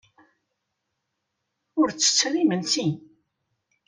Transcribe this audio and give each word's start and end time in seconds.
Ur 1.79 1.87
ttett 1.91 2.19
ara 2.27 2.39
imensi? 2.43 2.87